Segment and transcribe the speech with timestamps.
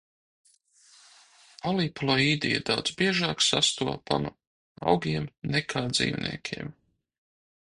[1.65, 4.35] Poliploīdija daudz biežāk sastopama
[4.95, 6.79] augiem, nekā dzīvniekiem.